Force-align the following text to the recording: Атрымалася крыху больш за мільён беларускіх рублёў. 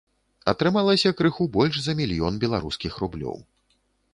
Атрымалася 0.53 1.11
крыху 1.19 1.47
больш 1.57 1.75
за 1.89 1.93
мільён 1.99 2.41
беларускіх 2.45 2.99
рублёў. 3.03 3.37